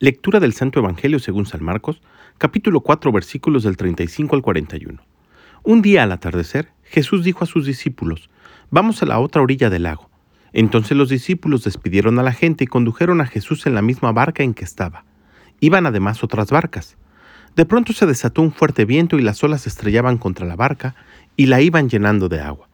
Lectura 0.00 0.38
del 0.38 0.52
Santo 0.52 0.78
Evangelio 0.78 1.18
según 1.18 1.44
San 1.44 1.64
Marcos, 1.64 2.00
capítulo 2.38 2.82
4, 2.82 3.10
versículos 3.10 3.64
del 3.64 3.76
35 3.76 4.36
al 4.36 4.42
41. 4.42 5.02
Un 5.64 5.82
día 5.82 6.04
al 6.04 6.12
atardecer, 6.12 6.70
Jesús 6.84 7.24
dijo 7.24 7.42
a 7.42 7.48
sus 7.48 7.66
discípulos, 7.66 8.30
Vamos 8.70 9.02
a 9.02 9.06
la 9.06 9.18
otra 9.18 9.42
orilla 9.42 9.70
del 9.70 9.82
lago. 9.82 10.08
Entonces 10.52 10.96
los 10.96 11.08
discípulos 11.08 11.64
despidieron 11.64 12.20
a 12.20 12.22
la 12.22 12.32
gente 12.32 12.62
y 12.62 12.68
condujeron 12.68 13.20
a 13.20 13.26
Jesús 13.26 13.66
en 13.66 13.74
la 13.74 13.82
misma 13.82 14.12
barca 14.12 14.44
en 14.44 14.54
que 14.54 14.62
estaba. 14.62 15.04
Iban 15.58 15.84
además 15.84 16.22
otras 16.22 16.52
barcas. 16.52 16.96
De 17.56 17.64
pronto 17.64 17.92
se 17.92 18.06
desató 18.06 18.40
un 18.40 18.52
fuerte 18.52 18.84
viento 18.84 19.18
y 19.18 19.22
las 19.22 19.42
olas 19.42 19.66
estrellaban 19.66 20.16
contra 20.16 20.46
la 20.46 20.54
barca 20.54 20.94
y 21.34 21.46
la 21.46 21.60
iban 21.60 21.88
llenando 21.88 22.28
de 22.28 22.40
agua. 22.40 22.68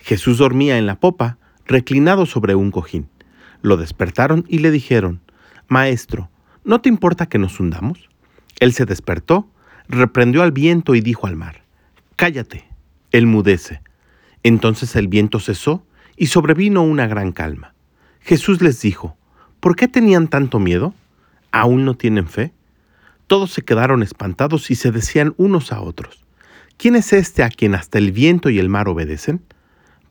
Jesús 0.00 0.36
dormía 0.36 0.76
en 0.76 0.84
la 0.84 1.00
popa, 1.00 1.38
reclinado 1.64 2.26
sobre 2.26 2.54
un 2.54 2.70
cojín. 2.70 3.08
Lo 3.62 3.78
despertaron 3.78 4.44
y 4.48 4.58
le 4.58 4.70
dijeron, 4.70 5.22
Maestro, 5.66 6.28
¿no 6.68 6.82
te 6.82 6.90
importa 6.90 7.26
que 7.26 7.38
nos 7.38 7.58
hundamos? 7.58 8.10
Él 8.60 8.74
se 8.74 8.84
despertó, 8.84 9.48
reprendió 9.88 10.42
al 10.42 10.52
viento 10.52 10.94
y 10.94 11.00
dijo 11.00 11.26
al 11.26 11.34
mar, 11.34 11.62
Cállate, 12.14 12.68
él 13.10 13.26
mudece. 13.26 13.80
Entonces 14.42 14.94
el 14.94 15.08
viento 15.08 15.40
cesó 15.40 15.82
y 16.14 16.26
sobrevino 16.26 16.82
una 16.82 17.06
gran 17.06 17.32
calma. 17.32 17.72
Jesús 18.20 18.60
les 18.60 18.82
dijo, 18.82 19.16
¿por 19.60 19.76
qué 19.76 19.88
tenían 19.88 20.28
tanto 20.28 20.58
miedo? 20.58 20.92
¿Aún 21.52 21.86
no 21.86 21.94
tienen 21.94 22.28
fe? 22.28 22.52
Todos 23.28 23.50
se 23.50 23.62
quedaron 23.62 24.02
espantados 24.02 24.70
y 24.70 24.74
se 24.74 24.90
decían 24.90 25.32
unos 25.38 25.72
a 25.72 25.80
otros, 25.80 26.26
¿quién 26.76 26.96
es 26.96 27.14
este 27.14 27.44
a 27.44 27.48
quien 27.48 27.74
hasta 27.74 27.96
el 27.96 28.12
viento 28.12 28.50
y 28.50 28.58
el 28.58 28.68
mar 28.68 28.88
obedecen? 28.88 29.42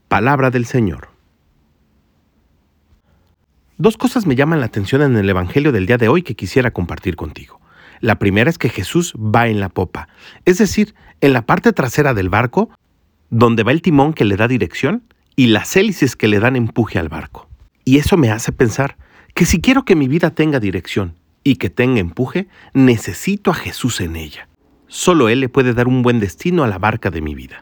Palabra 0.08 0.50
del 0.50 0.66
Señor. 0.66 1.10
Dos 3.80 3.96
cosas 3.96 4.26
me 4.26 4.36
llaman 4.36 4.60
la 4.60 4.66
atención 4.66 5.04
en 5.04 5.16
el 5.18 5.30
Evangelio 5.30 5.72
del 5.72 5.86
día 5.86 5.98
de 5.98 6.08
hoy 6.08 6.24
que 6.24 6.36
quisiera 6.36 6.72
compartir 6.72 7.16
contigo. 7.16 7.62
La 8.00 8.18
primera 8.18 8.50
es 8.50 8.58
que 8.58 8.70
Jesús 8.70 9.14
va 9.14 9.50
en 9.50 9.60
la 9.60 9.70
popa, 9.70 10.08
es 10.46 10.58
decir, 10.58 10.96
en 11.22 11.32
la 11.32 11.46
parte 11.46 11.74
trasera 11.74 12.16
del 12.16 12.30
barco, 12.30 12.72
donde 13.30 13.62
va 13.62 13.72
el 13.72 13.84
timón 13.84 14.14
que 14.14 14.26
le 14.26 14.36
da 14.36 14.48
dirección 14.48 15.04
y 15.36 15.48
las 15.48 15.76
hélices 15.76 16.16
que 16.16 16.28
le 16.28 16.40
dan 16.40 16.56
empuje 16.56 16.98
al 16.98 17.08
barco. 17.08 17.50
Y 17.86 18.00
eso 18.00 18.18
me 18.18 18.32
hace 18.32 18.52
pensar 18.52 18.98
que 19.36 19.46
si 19.46 19.62
quiero 19.62 19.86
que 19.86 19.96
mi 19.96 20.08
vida 20.08 20.32
tenga 20.32 20.60
dirección 20.60 21.14
y 21.44 21.58
que 21.58 21.70
tenga 21.70 22.00
empuje, 22.00 22.48
necesito 22.74 23.52
a 23.52 23.54
Jesús 23.54 24.02
en 24.02 24.16
ella. 24.16 24.50
Solo 24.88 25.30
Él 25.30 25.40
le 25.40 25.50
puede 25.50 25.76
dar 25.76 25.88
un 25.88 26.02
buen 26.02 26.20
destino 26.20 26.64
a 26.64 26.68
la 26.68 26.80
barca 26.80 27.12
de 27.12 27.22
mi 27.22 27.36
vida. 27.36 27.62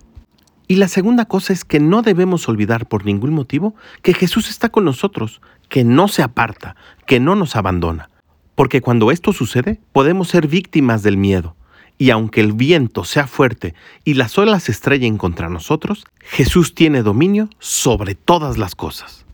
Y 0.67 0.75
la 0.75 0.87
segunda 0.87 1.25
cosa 1.25 1.53
es 1.53 1.63
que 1.63 1.79
no 1.79 2.01
debemos 2.01 2.49
olvidar 2.49 2.87
por 2.87 3.05
ningún 3.05 3.33
motivo 3.33 3.75
que 4.01 4.13
Jesús 4.13 4.49
está 4.49 4.69
con 4.69 4.85
nosotros, 4.85 5.41
que 5.69 5.83
no 5.83 6.07
se 6.07 6.23
aparta, 6.23 6.75
que 7.05 7.19
no 7.19 7.35
nos 7.35 7.55
abandona. 7.55 8.09
Porque 8.55 8.81
cuando 8.81 9.11
esto 9.11 9.33
sucede, 9.33 9.79
podemos 9.91 10.29
ser 10.29 10.47
víctimas 10.47 11.03
del 11.03 11.17
miedo. 11.17 11.55
Y 11.97 12.09
aunque 12.09 12.41
el 12.41 12.53
viento 12.53 13.05
sea 13.05 13.27
fuerte 13.27 13.73
y 14.03 14.15
las 14.15 14.37
olas 14.37 14.67
estrellen 14.69 15.17
contra 15.17 15.49
nosotros, 15.49 16.05
Jesús 16.19 16.73
tiene 16.73 17.03
dominio 17.03 17.49
sobre 17.59 18.15
todas 18.15 18.57
las 18.57 18.75
cosas. 18.75 19.25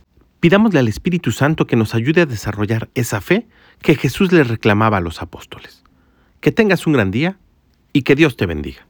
Pidámosle 0.41 0.79
al 0.79 0.87
Espíritu 0.87 1.31
Santo 1.31 1.65
que 1.65 1.75
nos 1.75 1.95
ayude 1.95 2.21
a 2.21 2.25
desarrollar 2.25 2.89
esa 2.93 3.21
fe 3.21 3.47
que 3.81 3.95
Jesús 3.95 4.31
le 4.31 4.43
reclamaba 4.43 4.97
a 4.97 5.01
los 5.01 5.21
apóstoles. 5.21 5.83
Que 6.39 6.51
tengas 6.51 6.85
un 6.87 6.93
gran 6.93 7.09
día 7.09 7.37
y 7.93 8.01
que 8.01 8.15
Dios 8.15 8.37
te 8.37 8.47
bendiga. 8.47 8.85